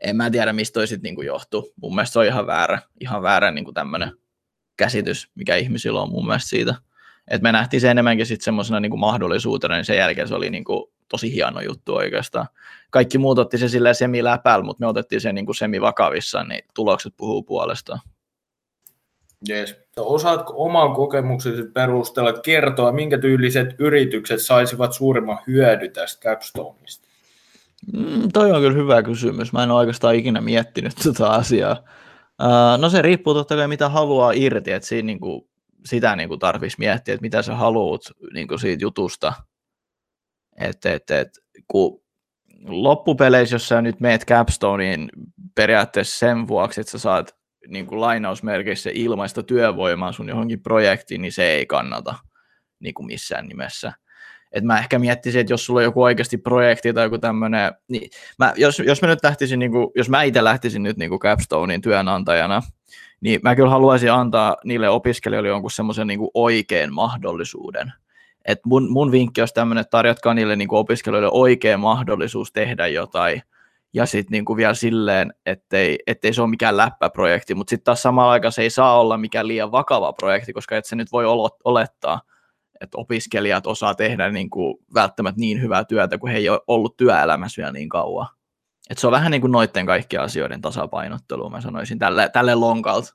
en 0.01 0.15
mä 0.15 0.29
tiedä, 0.29 0.53
mistä 0.53 0.73
toi 0.73 0.87
sitten 0.87 1.03
niinku 1.03 1.21
johtuu. 1.21 1.73
Mun 1.81 1.95
mielestä 1.95 2.13
se 2.13 2.19
on 2.19 2.25
ihan 2.25 2.47
väärä, 2.47 2.79
ihan 2.99 3.21
väärä 3.21 3.51
niinku 3.51 3.73
tämmöinen 3.73 4.11
käsitys, 4.77 5.27
mikä 5.35 5.55
ihmisillä 5.55 6.01
on 6.01 6.09
mun 6.09 6.25
mielestä 6.25 6.49
siitä. 6.49 6.75
Et 7.27 7.41
me 7.41 7.51
nähtiin 7.51 7.81
se 7.81 7.91
enemmänkin 7.91 8.25
sitten 8.25 8.45
semmoisena 8.45 8.79
niinku 8.79 8.97
mahdollisuutena, 8.97 9.75
niin 9.75 9.85
sen 9.85 9.97
jälkeen 9.97 10.27
se 10.27 10.35
oli 10.35 10.49
niinku 10.49 10.93
tosi 11.11 11.33
hieno 11.33 11.61
juttu 11.61 11.95
oikeastaan. 11.95 12.47
Kaikki 12.89 13.17
muut 13.17 13.39
otti 13.39 13.57
se 13.57 13.69
silleen 13.69 13.95
semi-läpällä, 13.95 14.65
mutta 14.65 14.81
me 14.83 14.87
otettiin 14.87 15.21
se 15.21 15.33
niinku 15.33 15.53
semi-vakavissaan, 15.53 16.47
niin 16.47 16.63
tulokset 16.73 17.13
puhuu 17.17 17.43
puolestaan. 17.43 17.99
Yes. 19.49 19.75
Osaatko 19.97 20.53
oman 20.57 20.93
kokemuksesi 20.93 21.63
perusteella 21.63 22.33
kertoa, 22.33 22.91
minkä 22.91 23.17
tyyliset 23.17 23.75
yritykset 23.79 24.41
saisivat 24.41 24.93
suurimman 24.93 25.39
hyödy 25.47 25.89
tästä 25.89 26.29
Capstoneista? 26.29 27.07
Mm, 27.93 28.31
toi 28.33 28.51
on 28.51 28.61
kyllä 28.61 28.77
hyvä 28.77 29.03
kysymys. 29.03 29.53
Mä 29.53 29.63
en 29.63 29.71
ole 29.71 29.79
oikeastaan 29.79 30.15
ikinä 30.15 30.41
miettinyt 30.41 30.93
tuota 31.03 31.27
asiaa. 31.27 31.77
Uh, 32.41 32.81
no 32.81 32.89
se 32.89 33.01
riippuu 33.01 33.33
totta 33.33 33.55
kai 33.55 33.67
mitä 33.67 33.89
haluaa 33.89 34.31
irti, 34.31 34.71
että 34.71 34.87
siinä 34.87 35.05
niinku, 35.05 35.49
sitä 35.85 36.15
niinku 36.15 36.37
tarvitsisi 36.37 36.79
miettiä, 36.79 37.13
että 37.13 37.21
mitä 37.21 37.41
sä 37.41 37.55
haluat 37.55 38.01
niinku 38.33 38.57
siitä 38.57 38.83
jutusta. 38.83 39.33
Et, 40.59 40.85
et, 40.85 41.11
et, 41.11 41.29
kun 41.67 42.01
loppupeleissä, 42.67 43.55
jos 43.55 43.67
sä 43.67 43.81
nyt 43.81 43.99
meet 43.99 44.25
Capstoneen 44.25 45.09
periaatteessa 45.55 46.19
sen 46.19 46.47
vuoksi, 46.47 46.81
että 46.81 46.91
sä 46.91 46.99
saat 46.99 47.35
niin 47.67 47.87
kuin 47.87 48.01
lainausmerkeissä 48.01 48.89
ilmaista 48.93 49.43
työvoimaa 49.43 50.11
sun 50.11 50.29
johonkin 50.29 50.63
projektiin, 50.63 51.21
niin 51.21 51.31
se 51.31 51.43
ei 51.43 51.65
kannata 51.65 52.15
niin 52.79 52.93
kuin 52.93 53.05
missään 53.05 53.47
nimessä. 53.47 53.93
Et 54.51 54.63
mä 54.63 54.79
ehkä 54.79 54.99
miettisin, 54.99 55.41
että 55.41 55.53
jos 55.53 55.65
sulla 55.65 55.79
on 55.79 55.83
joku 55.83 56.03
oikeasti 56.03 56.37
projekti 56.37 56.93
tai 56.93 57.05
joku 57.05 57.17
tämmöinen, 57.17 57.71
niin 57.87 58.09
mä, 58.39 58.53
jos, 58.55 58.79
jos 58.79 59.01
mä 59.01 59.07
nyt 59.07 59.23
lähtisin, 59.23 59.59
niin 59.59 59.71
kuin, 59.71 59.87
jos 59.95 60.09
mä 60.09 60.23
itse 60.23 60.43
lähtisin 60.43 60.83
nyt 60.83 60.97
niin 60.97 61.09
kuin 61.09 61.19
Capstonein 61.19 61.81
työnantajana, 61.81 62.61
niin 63.21 63.39
mä 63.43 63.55
kyllä 63.55 63.69
haluaisin 63.69 64.11
antaa 64.11 64.57
niille 64.63 64.89
opiskelijoille 64.89 65.49
jonkun 65.49 65.71
semmoisen 65.71 66.07
niin 66.07 66.19
oikean 66.33 66.93
mahdollisuuden. 66.93 67.93
Et 68.45 68.59
mun, 68.65 68.91
mun 68.91 69.11
vinkki 69.11 69.41
olisi 69.41 69.53
tämmöinen, 69.53 69.81
että 69.81 69.91
tarjotkaa 69.91 70.33
niille 70.33 70.55
niin 70.55 70.67
kuin 70.67 70.79
opiskelijoille 70.79 71.29
oikea 71.31 71.77
mahdollisuus 71.77 72.51
tehdä 72.51 72.87
jotain, 72.87 73.41
ja 73.93 74.05
sitten 74.05 74.31
niinku 74.31 74.57
vielä 74.57 74.73
silleen, 74.73 75.33
ettei, 75.45 75.99
ettei 76.07 76.33
se 76.33 76.41
ole 76.41 76.49
mikään 76.49 76.77
läppäprojekti, 76.77 77.55
mutta 77.55 77.69
sitten 77.69 77.83
taas 77.83 78.01
samalla 78.01 78.31
aikaan 78.31 78.51
se 78.51 78.61
ei 78.61 78.69
saa 78.69 78.99
olla 78.99 79.17
mikään 79.17 79.47
liian 79.47 79.71
vakava 79.71 80.13
projekti, 80.13 80.53
koska 80.53 80.77
et 80.77 80.85
se 80.85 80.95
nyt 80.95 81.11
voi 81.11 81.25
olettaa, 81.63 82.21
että 82.81 82.97
opiskelijat 82.97 83.67
osaa 83.67 83.95
tehdä 83.95 84.29
niinku 84.29 84.79
välttämättä 84.93 85.39
niin 85.39 85.61
hyvää 85.61 85.83
työtä, 85.83 86.17
kun 86.17 86.29
he 86.29 86.37
ei 86.37 86.49
ole 86.49 86.61
ollut 86.67 86.97
työelämässä 86.97 87.61
vielä 87.61 87.71
niin 87.71 87.89
kauan. 87.89 88.27
Et 88.89 88.97
se 88.97 89.07
on 89.07 89.11
vähän 89.11 89.31
niin 89.31 89.41
kuin 89.41 89.51
noiden 89.51 89.85
kaikkien 89.85 90.21
asioiden 90.21 90.61
tasapainottelu, 90.61 91.49
mä 91.49 91.61
sanoisin, 91.61 91.99
tälle, 91.99 92.29
tälle 92.33 92.55
lonkalta. 92.55 93.13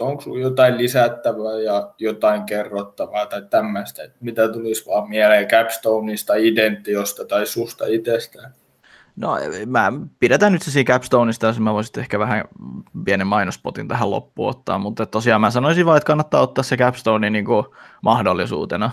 Onko 0.00 0.22
sinulla 0.22 0.42
jotain 0.42 0.78
lisättävää 0.78 1.60
ja 1.64 1.92
jotain 1.98 2.42
kerrottavaa 2.42 3.26
tai 3.26 3.42
tämmöistä, 3.50 4.02
mitä 4.20 4.48
tulisi 4.48 4.86
vaan 4.86 5.08
mieleen 5.08 5.48
Capstoneista, 5.48 6.34
Identiosta 6.34 7.24
tai 7.24 7.46
susta 7.46 7.84
itsestään? 7.86 8.54
No 9.16 9.36
mä 9.66 9.92
pidetään 10.20 10.52
nyt 10.52 10.62
se 10.62 10.70
siinä 10.70 10.92
Capstoneista, 10.94 11.46
jos 11.46 11.60
mä 11.60 11.74
voisin 11.74 12.00
ehkä 12.00 12.18
vähän 12.18 12.44
pienen 13.04 13.26
mainospotin 13.26 13.88
tähän 13.88 14.10
loppuun 14.10 14.50
ottaa, 14.50 14.78
mutta 14.78 15.06
tosiaan 15.06 15.40
mä 15.40 15.50
sanoisin 15.50 15.86
vaan, 15.86 15.96
että 15.96 16.06
kannattaa 16.06 16.40
ottaa 16.40 16.64
se 16.64 16.76
Capstone 16.76 17.30
niin 17.30 17.44
kuin 17.44 17.66
mahdollisuutena. 18.02 18.90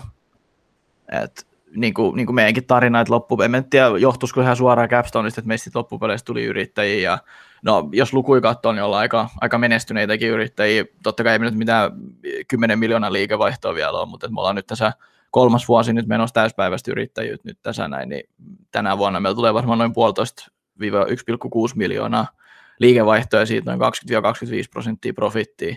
Et, 1.22 1.46
niin 1.76 1.94
kuin, 1.94 2.16
niin 2.16 2.26
kuin 2.26 2.34
meidänkin 2.34 2.66
tarina, 2.66 3.00
että 3.00 3.12
loppu, 3.12 3.42
en 3.42 3.64
tiedä 3.70 3.86
johtuisiko 3.86 4.40
ihan 4.40 4.56
suoraan 4.56 4.88
Capstoneista, 4.88 5.40
että 5.40 5.48
meistä 5.48 5.70
loppupeleissä 5.74 6.24
tuli 6.24 6.44
yrittäjiä 6.44 7.10
ja 7.10 7.18
no 7.62 7.88
jos 7.92 8.12
lukui 8.12 8.40
katsoo, 8.40 8.72
niin 8.72 8.82
ollaan 8.82 9.00
aika, 9.00 9.28
aika 9.40 9.58
menestyneitäkin 9.58 10.28
yrittäjiä. 10.28 10.84
Totta 11.02 11.24
kai 11.24 11.32
ei 11.32 11.38
nyt 11.38 11.54
mitään 11.54 11.90
10 12.48 12.78
miljoonaa 12.78 13.12
liikevaihtoa 13.12 13.74
vielä 13.74 13.98
ole, 13.98 14.08
mutta 14.08 14.28
me 14.28 14.40
ollaan 14.40 14.56
nyt 14.56 14.66
tässä 14.66 14.92
kolmas 15.30 15.68
vuosi 15.68 15.92
nyt 15.92 16.06
menossa 16.06 16.34
täyspäiväistä 16.34 16.90
yrittäjyyttä 16.90 17.48
nyt 17.48 17.58
tässä 17.62 17.88
näin, 17.88 18.08
niin 18.08 18.22
tänä 18.70 18.98
vuonna 18.98 19.20
meillä 19.20 19.36
tulee 19.36 19.54
varmaan 19.54 19.78
noin 19.78 19.92
puolitoista 19.92 20.50
1,6 20.82 20.86
miljoonaa 21.74 22.26
liikevaihtoa 22.78 23.40
ja 23.40 23.46
siitä 23.46 23.76
noin 23.76 23.92
20-25 24.66 24.68
prosenttia 24.70 25.14
profittia. 25.14 25.76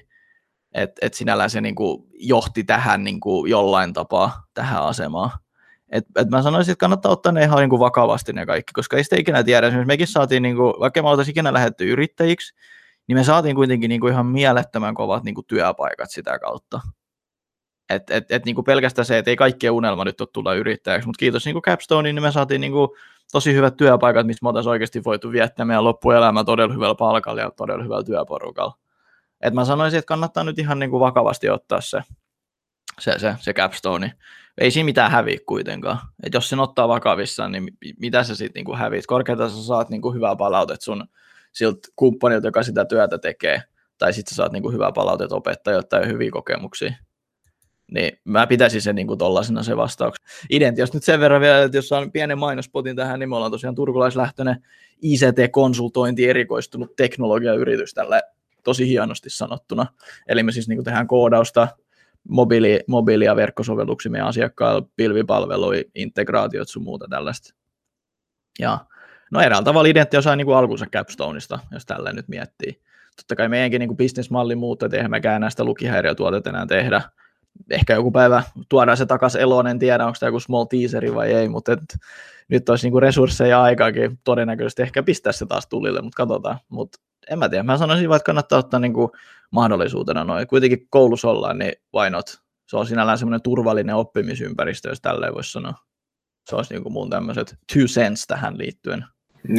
että 0.73 1.05
et 1.05 1.13
sinällään 1.13 1.49
se 1.49 1.61
niin 1.61 1.75
kuin 1.75 2.03
johti 2.13 2.63
tähän 2.63 3.03
niin 3.03 3.19
kuin 3.19 3.49
jollain 3.49 3.93
tapaa 3.93 4.43
tähän 4.53 4.83
asemaan. 4.83 5.29
Et, 5.93 6.05
et 6.15 6.29
mä 6.29 6.41
sanoisin, 6.41 6.71
että 6.71 6.79
kannattaa 6.79 7.11
ottaa 7.11 7.31
ne 7.31 7.43
ihan 7.43 7.59
niin 7.59 7.69
kuin 7.69 7.79
vakavasti 7.79 8.33
ne 8.33 8.45
kaikki, 8.45 8.73
koska 8.73 8.97
ei 8.97 9.03
sitä 9.03 9.15
ikinä 9.19 9.43
tiedä. 9.43 9.67
Esimerkiksi 9.67 9.87
mekin 9.87 10.07
saatiin, 10.07 10.43
niin 10.43 10.55
kuin, 10.55 10.73
vaikka 10.79 11.01
me 11.01 11.09
oltaisiin 11.09 11.33
ikinä 11.33 11.53
lähdetty 11.53 11.91
yrittäjiksi, 11.91 12.55
niin 13.07 13.17
me 13.17 13.23
saatiin 13.23 13.55
kuitenkin 13.55 13.89
niin 13.89 14.01
kuin 14.01 14.13
ihan 14.13 14.25
mielettömän 14.25 14.93
kovat 14.93 15.23
niin 15.23 15.35
kuin 15.35 15.47
työpaikat 15.47 16.11
sitä 16.11 16.39
kautta. 16.39 16.81
Et, 17.89 18.09
et, 18.09 18.31
et 18.31 18.45
niin 18.45 18.55
kuin 18.55 18.65
pelkästään 18.65 19.05
se, 19.05 19.17
että 19.17 19.31
ei 19.31 19.35
kaikkien 19.35 19.71
unelma 19.71 20.05
nyt 20.05 20.21
ole 20.21 20.29
tulla 20.33 20.53
yrittäjäksi, 20.53 21.07
mutta 21.07 21.19
kiitos 21.19 21.45
niin 21.45 21.53
kuin 21.53 21.63
Capstoneen, 21.63 22.15
niin 22.15 22.23
me 22.23 22.31
saatiin 22.31 22.61
niin 22.61 22.73
kuin 22.73 22.89
tosi 23.31 23.53
hyvät 23.53 23.77
työpaikat, 23.77 24.27
missä 24.27 24.43
me 24.43 24.49
oltaisiin 24.49 24.71
oikeasti 24.71 25.03
voitu 25.03 25.31
viettää 25.31 25.65
meidän 25.65 25.83
loppuelämä 25.83 26.43
todella 26.43 26.73
hyvällä 26.73 26.95
palkalla 26.95 27.41
ja 27.41 27.51
todella 27.51 27.83
hyvällä 27.83 28.03
työporukalla. 28.03 28.77
Et 29.41 29.53
mä 29.53 29.65
sanoisin, 29.65 29.99
että 29.99 30.07
kannattaa 30.07 30.43
nyt 30.43 30.59
ihan 30.59 30.79
niin 30.79 30.89
kuin 30.89 30.99
vakavasti 30.99 31.49
ottaa 31.49 31.81
se, 31.81 32.01
se, 32.99 33.19
se, 33.19 33.35
se 33.39 33.53
Capstone. 33.53 34.13
Ei 34.57 34.71
siinä 34.71 34.85
mitään 34.85 35.11
häviä 35.11 35.37
kuitenkaan. 35.45 35.97
Et 36.23 36.33
jos 36.33 36.49
sen 36.49 36.59
ottaa 36.59 36.87
vakavissaan, 36.87 37.51
niin 37.51 37.67
mitä 37.99 38.23
sä 38.23 38.35
sitten 38.35 38.63
niin 38.63 38.77
häviät? 38.77 39.05
Korkeintaan 39.05 39.49
sä 39.49 39.63
saat 39.63 39.89
niin 39.89 40.01
kuin 40.01 40.15
hyvää 40.15 40.35
palautet 40.35 40.81
sun 40.81 41.05
siltä 41.51 41.87
kumppanilta, 41.95 42.47
joka 42.47 42.63
sitä 42.63 42.85
työtä 42.85 43.17
tekee, 43.17 43.63
tai 43.97 44.13
sitten 44.13 44.29
sä 44.29 44.35
saat 44.35 44.51
niin 44.51 44.63
kuin 44.63 44.73
hyvää 44.73 44.91
palautet 44.91 45.31
opettajilta 45.31 45.87
tai 45.87 46.07
hyviä 46.07 46.31
kokemuksia. 46.31 46.93
Niin 47.91 48.19
mä 48.23 48.47
pitäisin 48.47 48.81
sen 48.81 48.95
niin 48.95 49.17
tollasena 49.17 49.63
se 49.63 49.77
vastaus. 49.77 50.15
Identios 50.49 50.93
nyt 50.93 51.03
sen 51.03 51.19
verran 51.19 51.41
vielä, 51.41 51.63
että 51.63 51.77
jos 51.77 51.87
saan 51.87 52.11
pienen 52.11 52.37
mainospotin 52.37 52.95
tähän, 52.95 53.19
niin 53.19 53.29
me 53.29 53.35
ollaan 53.35 53.51
tosiaan 53.51 53.75
turkulaislähtöinen 53.75 54.65
ICT-konsultointi 55.01 56.29
erikoistunut 56.29 56.95
teknologiayritys 56.95 57.93
tällä 57.93 58.21
tosi 58.63 58.87
hienosti 58.87 59.29
sanottuna. 59.29 59.85
Eli 60.27 60.43
me 60.43 60.51
siis 60.51 60.67
niin 60.67 60.83
tehdään 60.83 61.07
koodausta, 61.07 61.67
mobiili, 62.29 62.79
mobiili- 62.87 63.25
ja 63.25 63.35
verkkosovelluksia 63.35 64.11
meidän 64.11 64.27
asiakkailla, 64.27 64.87
pilvipalveluja, 64.95 65.83
integraatiot 65.95 66.69
sun 66.69 66.83
muuta 66.83 67.07
tällaista. 67.09 67.55
Ja 68.59 68.79
no 69.31 69.41
eräällä 69.41 69.65
tavalla 69.65 69.89
Identio 69.89 70.21
sai 70.21 70.37
niin 70.37 70.45
kuin 70.45 70.57
alkunsa 70.57 70.85
Capstoneista, 70.85 71.59
jos 71.71 71.85
tällä 71.85 72.13
nyt 72.13 72.27
miettii. 72.27 72.81
Totta 73.15 73.35
kai 73.35 73.49
meidänkin 73.49 73.79
niin 73.79 73.97
bisnesmalli 73.97 74.55
muuttuu, 74.55 74.85
että 74.85 74.97
eihän 74.97 75.11
mekään 75.11 75.41
näistä 75.41 75.63
lukihäiriötuotetta 75.63 76.49
enää 76.49 76.65
tehdä, 76.65 77.01
ehkä 77.69 77.93
joku 77.93 78.11
päivä 78.11 78.43
tuodaan 78.69 78.97
se 78.97 79.05
takaisin 79.05 79.41
eloon, 79.41 79.67
en 79.67 79.79
tiedä 79.79 80.05
onko 80.05 80.17
tämä 80.19 80.27
joku 80.27 80.39
small 80.39 80.65
teaseri 80.65 81.15
vai 81.15 81.33
ei, 81.33 81.49
mutta 81.49 81.73
et, 81.73 81.79
nyt 82.47 82.69
olisi 82.69 82.85
niinku 82.85 82.99
resursseja 82.99 83.49
ja 83.49 83.61
aikaakin 83.61 84.19
todennäköisesti 84.23 84.81
ehkä 84.81 85.03
pistää 85.03 85.31
se 85.31 85.45
taas 85.45 85.67
tulille, 85.67 86.01
mutta 86.01 86.17
katsotaan. 86.17 86.59
Mutta 86.69 86.99
en 87.29 87.39
mä 87.39 87.49
tiedä, 87.49 87.63
mä 87.63 87.77
sanoisin 87.77 88.09
vaan, 88.09 88.17
että 88.17 88.25
kannattaa 88.25 88.59
ottaa 88.59 88.79
niinku 88.79 89.11
mahdollisuutena 89.51 90.23
noin. 90.23 90.47
Kuitenkin 90.47 90.87
koulussa 90.89 91.29
ollaan, 91.29 91.57
niin 91.57 91.73
why 91.95 92.09
not? 92.09 92.43
Se 92.67 92.77
on 92.77 92.87
sinällään 92.87 93.17
semmoinen 93.17 93.41
turvallinen 93.41 93.95
oppimisympäristö, 93.95 94.89
jos 94.89 95.01
tälleen 95.01 95.33
voisi 95.33 95.51
sanoa. 95.51 95.73
Se 96.49 96.55
olisi 96.55 96.73
niinku 96.73 96.89
mun 96.89 97.09
tämmöiset 97.09 97.55
two 97.73 97.85
cents 97.85 98.27
tähän 98.27 98.57
liittyen. 98.57 99.05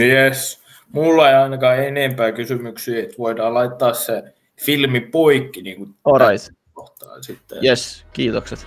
Yes. 0.00 0.64
Mulla 0.92 1.30
ei 1.30 1.34
ainakaan 1.34 1.78
enempää 1.78 2.32
kysymyksiä, 2.32 3.02
että 3.02 3.18
voidaan 3.18 3.54
laittaa 3.54 3.92
se 3.92 4.34
filmi 4.64 5.00
poikki. 5.00 5.62
Niin 5.62 5.76
kuin 5.76 5.94
right 6.28 6.54
kohtaa 6.72 7.22
sitten. 7.22 7.64
Yes, 7.64 8.06
kiitokset. 8.12 8.66